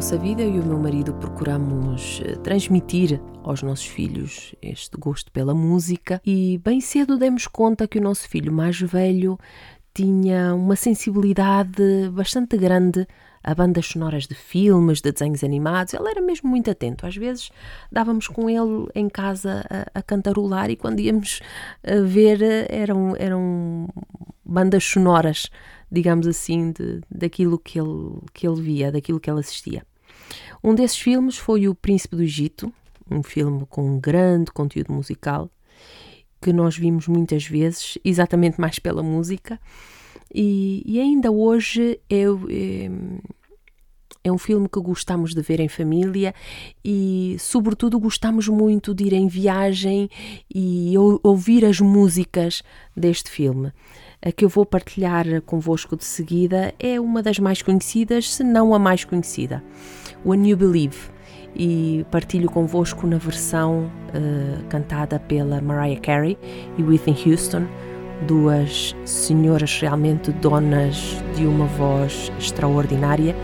nossa 0.03 0.19
vida, 0.19 0.43
eu 0.43 0.57
e 0.57 0.59
o 0.59 0.67
meu 0.67 0.81
marido 0.81 1.15
procuramos 1.15 2.21
eh, 2.25 2.35
transmitir 2.43 3.21
aos 3.45 3.63
nossos 3.63 3.87
filhos 3.87 4.53
este 4.61 4.97
gosto 4.97 5.31
pela 5.31 5.55
música 5.55 6.21
e 6.27 6.61
bem 6.65 6.81
cedo 6.81 7.17
demos 7.17 7.47
conta 7.47 7.87
que 7.87 8.01
o 8.01 8.03
nosso 8.03 8.29
filho 8.29 8.53
mais 8.53 8.81
velho 8.81 9.39
tinha 9.95 10.57
uma 10.57 10.75
sensibilidade 10.75 12.11
bastante 12.11 12.57
grande 12.57 13.07
a 13.45 13.55
bandas 13.55 13.87
sonoras 13.87 14.27
de 14.27 14.35
filmes, 14.35 15.01
de 15.01 15.13
desenhos 15.13 15.45
animados. 15.45 15.95
Ele 15.95 16.11
era 16.11 16.21
mesmo 16.21 16.51
muito 16.51 16.69
atento. 16.69 17.07
Às 17.07 17.17
vezes 17.17 17.53
dávamos 17.91 18.27
com 18.27 18.51
ele 18.51 18.89
em 18.97 19.09
casa 19.09 19.65
a, 19.71 20.01
a 20.01 20.03
cantarolar 20.03 20.69
e 20.69 20.75
quando 20.75 20.99
íamos 20.99 21.41
a 21.87 22.01
ver 22.05 22.43
eh, 22.43 22.67
eram, 22.69 23.15
eram 23.17 23.89
bandas 24.45 24.83
sonoras 24.83 25.49
digamos 25.93 26.27
assim, 26.27 26.73
de, 26.73 27.03
daquilo 27.11 27.59
que 27.59 27.79
ele, 27.79 28.19
que 28.33 28.49
ele 28.49 28.63
via, 28.63 28.91
daquilo 28.91 29.21
que 29.21 29.31
ele 29.31 29.41
assistia. 29.41 29.85
Um 30.63 30.75
desses 30.75 30.99
filmes 30.99 31.37
foi 31.37 31.69
O 31.69 31.75
Príncipe 31.75 32.17
do 32.17 32.23
Egito, 32.23 32.73
um 33.11 33.23
filme 33.23 33.67
com 33.69 33.97
um 33.97 34.01
grande 34.01 34.51
conteúdo 34.51 34.93
musical, 34.93 35.51
que 36.41 36.53
nós 36.53 36.77
vimos 36.77 37.07
muitas 37.07 37.47
vezes, 37.47 37.99
exatamente 38.05 38.61
mais 38.61 38.79
pela 38.79 39.03
música, 39.03 39.61
e, 40.35 40.83
e 40.87 40.99
ainda 41.01 41.31
hoje 41.31 42.01
é, 42.09 42.23
é, 42.23 42.91
é 44.25 44.33
um 44.33 44.39
filme 44.39 44.69
que 44.69 44.81
gostamos 44.81 45.35
de 45.35 45.43
ver 45.43 45.61
em 45.61 45.69
família 45.69 46.35
e, 46.85 47.37
sobretudo, 47.39 47.99
gostamos 47.99 48.49
muito 48.49 48.95
de 48.95 49.05
ir 49.05 49.13
em 49.13 49.29
viagem 49.29 50.09
e 50.53 50.97
ou- 50.97 51.21
ouvir 51.23 51.65
as 51.65 51.81
músicas 51.81 52.63
deste 52.97 53.31
filme. 53.31 53.73
A 54.25 54.31
que 54.31 54.45
eu 54.45 54.49
vou 54.49 54.65
partilhar 54.65 55.27
convosco 55.45 55.97
de 55.97 56.05
seguida 56.05 56.73
é 56.79 57.01
uma 57.01 57.21
das 57.25 57.41
mais 57.41 57.61
conhecidas, 57.61 58.33
se 58.33 58.45
não 58.45 58.73
a 58.73 58.79
mais 58.79 59.05
conhecida, 59.05 59.65
When 60.25 60.49
You 60.49 60.57
Believe, 60.57 60.97
e 61.57 62.07
partilho 62.09 62.49
convosco 62.49 63.05
na 63.05 63.19
versão 63.19 63.91
eh, 64.15 64.63
cantada 64.69 65.19
pela 65.19 65.61
Mariah 65.61 66.01
Carey 66.01 66.39
e 66.79 66.85
Whitney 66.85 67.17
Houston, 67.27 67.67
duas 68.29 68.95
senhoras 69.05 69.81
realmente 69.81 70.31
donas 70.31 71.17
de 71.35 71.45
uma 71.45 71.67
voz 71.67 72.31
extraordinária 72.39 73.35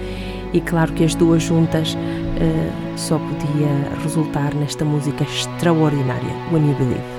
e 0.53 0.61
claro 0.61 0.93
que 0.93 1.03
as 1.03 1.17
duas 1.17 1.43
juntas 1.43 1.97
eh, 2.41 2.97
só 2.97 3.19
podia 3.19 3.99
resultar 4.01 4.55
nesta 4.55 4.85
música 4.85 5.25
extraordinária, 5.25 6.31
When 6.53 6.71
You 6.71 6.77
Believe. 6.77 7.18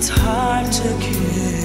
It's 0.00 0.08
hard 0.08 0.72
to 0.72 0.88
kill. 0.98 1.59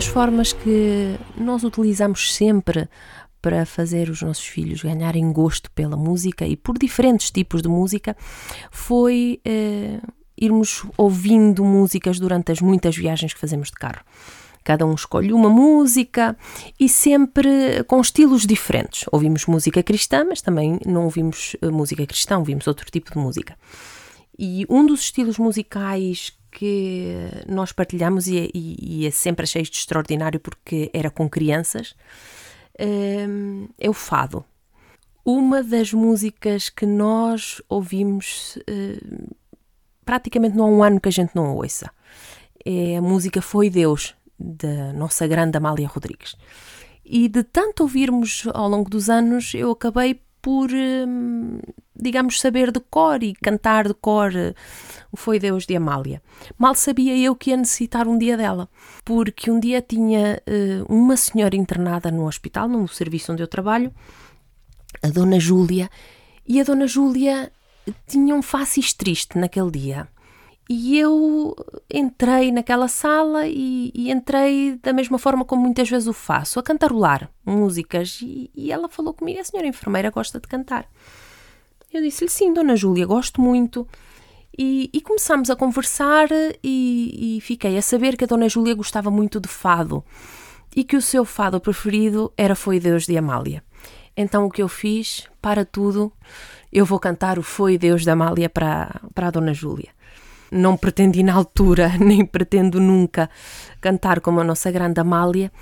Das 0.00 0.06
formas 0.06 0.54
que 0.54 1.18
nós 1.36 1.62
utilizamos 1.62 2.32
sempre 2.34 2.88
para 3.42 3.66
fazer 3.66 4.08
os 4.08 4.22
nossos 4.22 4.46
filhos 4.46 4.82
ganharem 4.82 5.30
gosto 5.30 5.70
pela 5.72 5.94
música 5.94 6.46
e 6.46 6.56
por 6.56 6.78
diferentes 6.78 7.30
tipos 7.30 7.60
de 7.60 7.68
música 7.68 8.16
foi 8.70 9.42
eh, 9.44 10.00
irmos 10.38 10.86
ouvindo 10.96 11.62
músicas 11.62 12.18
durante 12.18 12.50
as 12.50 12.62
muitas 12.62 12.96
viagens 12.96 13.34
que 13.34 13.38
fazemos 13.38 13.68
de 13.68 13.74
carro. 13.74 14.00
Cada 14.64 14.86
um 14.86 14.94
escolhe 14.94 15.34
uma 15.34 15.50
música 15.50 16.34
e 16.78 16.88
sempre 16.88 17.84
com 17.86 18.00
estilos 18.00 18.46
diferentes. 18.46 19.04
Ouvimos 19.12 19.44
música 19.44 19.82
cristã, 19.82 20.24
mas 20.24 20.40
também 20.40 20.78
não 20.86 21.04
ouvimos 21.04 21.56
eh, 21.60 21.68
música 21.68 22.06
cristã, 22.06 22.38
ouvimos 22.38 22.66
outro 22.66 22.90
tipo 22.90 23.12
de 23.12 23.18
música. 23.18 23.54
E 24.38 24.64
um 24.70 24.86
dos 24.86 25.00
estilos 25.00 25.36
musicais 25.36 26.39
que 26.50 27.14
nós 27.48 27.72
partilhamos 27.72 28.26
e, 28.26 28.38
é- 28.38 28.50
e, 28.54 29.02
e 29.02 29.06
é 29.06 29.10
sempre 29.10 29.44
achei 29.44 29.62
isto 29.62 29.74
extraordinário 29.74 30.40
porque 30.40 30.90
era 30.92 31.10
com 31.10 31.28
crianças 31.28 31.94
hum, 32.80 33.68
é 33.78 33.88
o 33.88 33.92
fado. 33.92 34.44
Uma 35.24 35.62
das 35.62 35.92
músicas 35.92 36.68
que 36.68 36.86
nós 36.86 37.60
ouvimos 37.68 38.58
hum, 38.68 39.28
praticamente 40.04 40.56
não 40.56 40.64
há 40.64 40.68
um 40.68 40.82
ano 40.82 41.00
que 41.00 41.08
a 41.08 41.12
gente 41.12 41.34
não 41.34 41.54
ouça. 41.56 41.90
É 42.64 42.96
a 42.96 43.02
música 43.02 43.40
Foi 43.40 43.70
Deus, 43.70 44.14
da 44.38 44.92
nossa 44.92 45.26
grande 45.26 45.56
Amália 45.56 45.86
Rodrigues. 45.86 46.36
E 47.04 47.28
de 47.28 47.42
tanto 47.42 47.82
ouvirmos 47.82 48.44
ao 48.54 48.68
longo 48.68 48.88
dos 48.88 49.10
anos, 49.10 49.52
eu 49.54 49.70
acabei 49.70 50.20
por, 50.42 50.70
hum, 50.72 51.60
digamos, 51.94 52.40
saber 52.40 52.70
de 52.72 52.80
cor 52.80 53.22
e 53.22 53.34
cantar 53.34 53.88
de 53.88 53.94
cor 53.94 54.34
eh, 54.34 54.54
o 55.12 55.16
Foi 55.16 55.38
Deus 55.38 55.66
de 55.66 55.76
Amália. 55.76 56.22
Mal 56.58 56.74
sabia 56.74 57.16
eu 57.16 57.34
que 57.34 57.50
ia 57.50 57.56
necessitar 57.56 58.06
um 58.08 58.16
dia 58.16 58.36
dela, 58.36 58.68
porque 59.04 59.50
um 59.50 59.60
dia 59.60 59.82
tinha 59.82 60.42
eh, 60.46 60.82
uma 60.88 61.16
senhora 61.16 61.56
internada 61.56 62.10
no 62.10 62.26
hospital, 62.26 62.68
no 62.68 62.88
serviço 62.88 63.32
onde 63.32 63.42
eu 63.42 63.48
trabalho, 63.48 63.92
a 65.02 65.08
Dona 65.08 65.38
Júlia, 65.38 65.90
e 66.46 66.60
a 66.60 66.64
Dona 66.64 66.86
Júlia 66.86 67.52
tinha 68.06 68.34
um 68.34 68.42
facis 68.42 68.92
triste 68.92 69.38
naquele 69.38 69.70
dia. 69.70 70.08
E 70.72 70.96
eu 70.96 71.56
entrei 71.92 72.52
naquela 72.52 72.86
sala 72.86 73.44
e, 73.44 73.90
e 73.92 74.08
entrei 74.08 74.78
da 74.80 74.92
mesma 74.92 75.18
forma 75.18 75.44
como 75.44 75.62
muitas 75.62 75.90
vezes 75.90 76.06
o 76.06 76.12
faço, 76.12 76.60
a 76.60 76.62
cantarolar 76.62 77.28
músicas. 77.44 78.20
E, 78.22 78.48
e 78.54 78.70
ela 78.70 78.88
falou 78.88 79.12
comigo: 79.12 79.40
a 79.40 79.42
senhora 79.42 79.66
enfermeira 79.66 80.10
gosta 80.10 80.38
de 80.38 80.46
cantar. 80.46 80.88
Eu 81.92 82.00
disse-lhe: 82.00 82.30
sim, 82.30 82.52
Dona 82.52 82.76
Júlia, 82.76 83.04
gosto 83.04 83.40
muito. 83.40 83.84
E, 84.56 84.88
e 84.92 85.00
começámos 85.00 85.50
a 85.50 85.56
conversar 85.56 86.28
e, 86.62 87.40
fiquei 87.42 87.76
a 87.76 87.82
saber 87.82 88.16
que 88.16 88.22
a 88.22 88.28
Dona 88.28 88.48
Júlia 88.48 88.74
gostava 88.74 89.10
muito 89.10 89.40
de 89.40 89.48
fado 89.48 90.04
e 90.76 90.84
que 90.84 90.96
o 90.96 91.02
seu 91.02 91.24
fado 91.24 91.60
preferido 91.60 92.32
era 92.36 92.54
Foi 92.54 92.78
Deus 92.78 93.06
de 93.06 93.16
Amália. 93.16 93.64
Então 94.16 94.46
o 94.46 94.50
que 94.50 94.62
eu 94.62 94.68
fiz, 94.68 95.26
para 95.42 95.64
tudo, 95.64 96.12
eu 96.72 96.86
vou 96.86 97.00
cantar 97.00 97.40
o 97.40 97.42
Foi 97.42 97.76
Deus 97.76 98.02
de 98.02 98.10
Amália 98.10 98.48
para, 98.48 99.00
para 99.12 99.26
a 99.26 99.30
Dona 99.32 99.52
Júlia. 99.52 99.98
Não 100.50 100.76
pretendi 100.76 101.22
na 101.22 101.34
altura, 101.34 101.96
nem 101.98 102.24
pretendo 102.24 102.80
nunca 102.80 103.30
cantar 103.80 104.20
como 104.20 104.40
a 104.40 104.44
nossa 104.44 104.70
grande 104.70 105.00
Amália, 105.00 105.52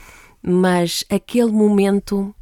mas 0.43 1.05
aquele 1.11 1.53
momento 1.53 2.35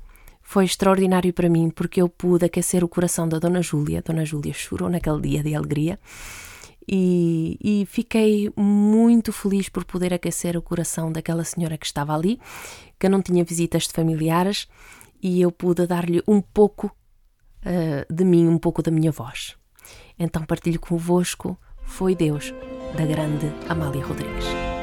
foi 0.43 0.65
extraordinário 0.65 1.33
para 1.33 1.49
mim 1.49 1.71
porque 1.71 2.01
eu 2.01 2.09
pude 2.09 2.45
aquecer 2.45 2.85
o 2.85 2.89
coração 2.89 3.29
da 3.29 3.39
Dona 3.39 3.61
Júlia. 3.61 4.01
Dona 4.01 4.25
Júlia 4.25 4.53
chorou 4.53 4.89
naquele 4.89 5.21
dia 5.21 5.43
de 5.43 5.55
alegria 5.55 5.99
e, 6.89 7.59
e 7.61 7.87
fiquei 7.87 8.53
muito 8.57 9.33
feliz 9.33 9.69
por 9.69 9.85
poder 9.85 10.15
aquecer 10.15 10.57
o 10.57 10.63
coração 10.63 11.11
daquela 11.11 11.43
senhora 11.43 11.77
que 11.77 11.85
estava 11.85 12.15
ali, 12.15 12.39
que 12.99 13.09
não 13.09 13.21
tinha 13.21 13.43
visitas 13.43 13.85
de 13.85 13.93
familiares 13.93 14.69
e 15.21 15.41
eu 15.41 15.51
pude 15.51 15.85
dar-lhe 15.87 16.23
um 16.29 16.41
pouco 16.41 16.95
eh, 17.65 18.07
de 18.09 18.25
mim, 18.25 18.47
um 18.47 18.59
pouco 18.59 18.83
da 18.83 18.93
minha 18.93 19.11
voz. 19.11 19.57
Então 20.17 20.45
partilho 20.45 20.79
convosco 20.79 21.59
Foi 21.87 22.15
Deus, 22.15 22.53
da 22.95 23.07
grande 23.07 23.51
Amália 23.69 24.05
Rodrigues. 24.05 24.76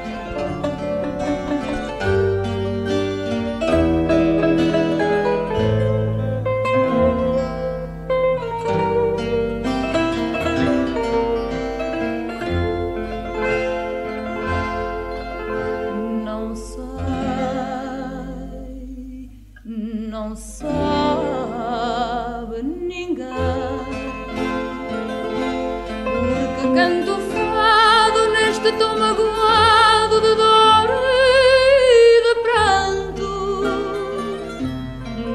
Canto 26.73 27.17
fado 27.31 28.29
neste 28.31 28.71
tom 28.73 28.97
magoado 28.97 30.19
de 30.21 30.35
dor 30.35 30.89
e 30.89 32.21
de 32.25 32.33
pranto. 32.41 33.31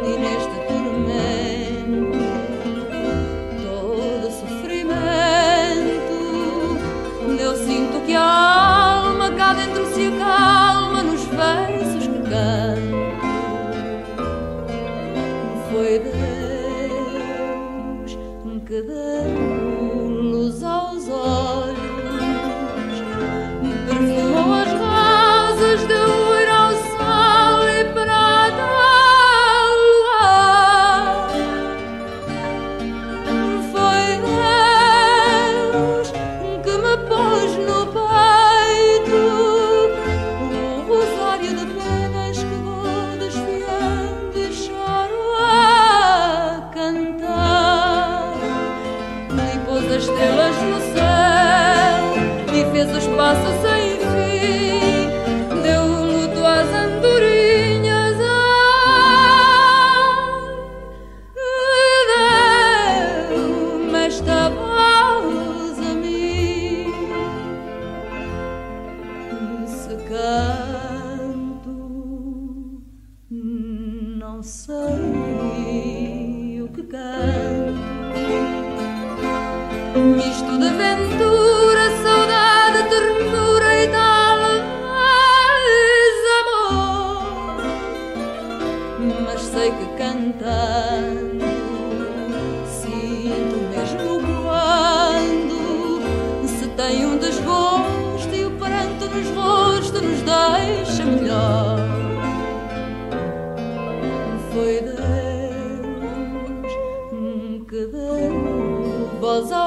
E 0.04 0.18
neste 0.18 0.56
tormento, 0.68 2.18
todo 3.62 4.26
sofrimento. 4.32 6.18
Eu 7.40 7.54
sinto 7.56 8.00
que 8.04 8.14
a 8.14 8.20
alma 8.20 9.30
cá 9.30 9.52
dentro 9.52 9.86
se 9.94 10.08
acalma 10.08 11.02
nos 11.04 11.24
versos 11.24 11.87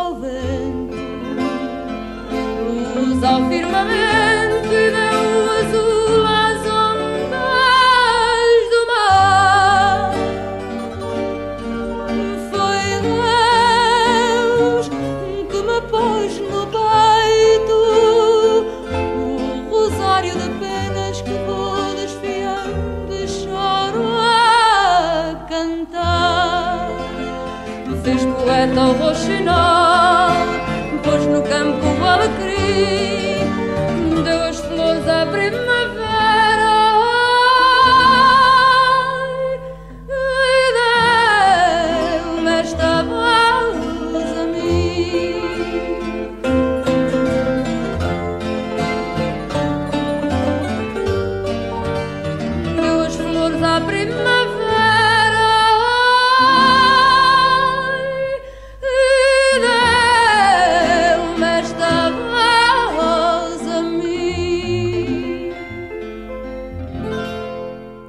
ao 0.02 0.16
vento, 0.16 0.98
luz 2.96 3.24
ao 3.24 3.48
firmamento 3.48 4.66
e 4.66 4.90
deu 4.98 5.24
azul 5.60 6.26
às 6.26 6.62
ondas 6.66 7.40
do 8.72 8.82
mar. 8.92 10.12
Foi 12.50 12.84
Deus 14.40 14.86
que 15.52 15.60
me 15.70 15.80
pôs 15.92 16.32
no 16.40 16.64
peito 16.76 17.78
o 19.18 19.70
rosário 19.70 20.34
de 20.34 20.50
penas 20.60 21.22
que 21.22 21.36
vou 21.46 21.94
desfiando 21.94 23.14
e 23.14 23.28
choro 23.28 24.04
a 24.20 25.46
cantar. 25.48 26.90
Fez 28.04 28.26
poeta 28.26 28.82
o 28.82 28.94
roxinol. 28.94 29.71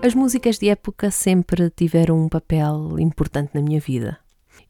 As 0.05 0.17
músicas 0.17 0.59
de 0.59 0.69
época 0.69 1.13
sempre 1.13 1.71
tiveram 1.71 2.19
um 2.19 2.29
papel 2.29 2.99
importante 2.99 3.53
na 3.55 3.63
minha 3.63 3.79
vida. 3.79 4.19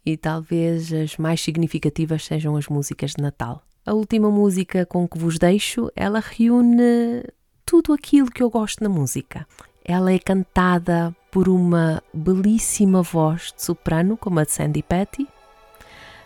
E 0.04 0.14
talvez 0.14 0.92
as 0.92 1.16
mais 1.16 1.40
significativas 1.40 2.26
sejam 2.26 2.54
as 2.54 2.68
músicas 2.68 3.12
de 3.12 3.22
Natal. 3.22 3.62
A 3.86 3.94
última 3.94 4.30
música 4.30 4.84
com 4.84 5.08
que 5.08 5.16
vos 5.16 5.38
deixo, 5.38 5.90
ela 5.96 6.20
reúne 6.20 7.24
tudo 7.64 7.94
aquilo 7.94 8.30
que 8.30 8.42
eu 8.42 8.50
gosto 8.50 8.84
na 8.84 8.90
música. 8.90 9.46
Ela 9.82 10.12
é 10.12 10.18
cantada 10.18 11.16
por 11.30 11.48
uma 11.48 12.02
belíssima 12.12 13.00
voz 13.00 13.54
de 13.56 13.62
soprano, 13.62 14.18
como 14.18 14.38
a 14.38 14.44
de 14.44 14.52
Sandy 14.52 14.82
Patty, 14.82 15.26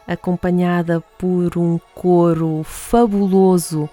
acompanhada 0.05 1.01
por 1.17 1.57
um 1.57 1.79
coro 1.95 2.65
fabuloso 2.65 3.89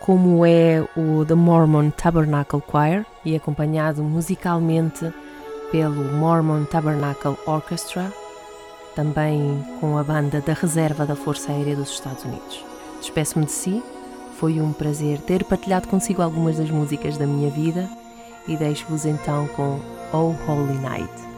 como 0.00 0.44
é 0.46 0.84
o 0.96 1.24
The 1.24 1.34
Mormon 1.34 1.90
Tabernacle 1.90 2.62
Choir 2.70 3.04
e 3.24 3.36
acompanhado 3.36 4.02
musicalmente 4.02 5.12
pelo 5.70 6.04
Mormon 6.16 6.64
Tabernacle 6.64 7.36
Orchestra, 7.46 8.12
também 8.94 9.64
com 9.80 9.98
a 9.98 10.02
banda 10.02 10.40
da 10.40 10.52
Reserva 10.54 11.04
da 11.04 11.14
Força 11.14 11.52
Aérea 11.52 11.76
dos 11.76 11.90
Estados 11.90 12.24
Unidos. 12.24 12.64
Despeço-me 13.00 13.44
de 13.44 13.52
si, 13.52 13.82
foi 14.38 14.60
um 14.60 14.72
prazer 14.72 15.18
ter 15.18 15.44
partilhado 15.44 15.88
consigo 15.88 16.22
algumas 16.22 16.56
das 16.56 16.70
músicas 16.70 17.18
da 17.18 17.26
minha 17.26 17.50
vida 17.50 17.88
e 18.46 18.56
deixo-vos 18.56 19.04
então 19.04 19.46
com 19.48 19.78
Oh 20.12 20.34
Holy 20.50 20.78
Night. 20.78 21.37